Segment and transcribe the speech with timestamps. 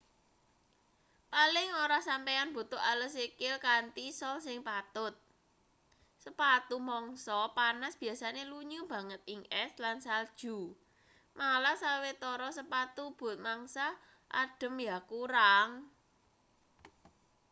[1.33, 5.13] paling ora sampeyan butuh ales sikil kanthi sol sing patut
[6.23, 10.57] sepatu mangsa panas biasane lunyu banget ing es lan salju
[11.39, 13.87] malah sawetara sepatu but mangsa
[14.43, 15.69] adhem ya kurang